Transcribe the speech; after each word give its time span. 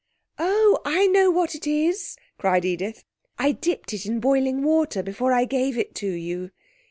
'Oh, 0.39 0.79
I 0.83 1.05
know 1.05 1.29
what 1.29 1.53
it 1.53 1.67
is,' 1.67 2.17
cried 2.39 2.65
Edith. 2.65 3.03
'I 3.37 3.51
dipped 3.51 3.93
it 3.93 4.07
in 4.07 4.19
boiling 4.19 4.63
water 4.63 5.03
before 5.03 5.31
I 5.31 5.45
gave 5.45 5.77
it 5.77 5.93
to 5.93 6.09
you.' 6.11 6.49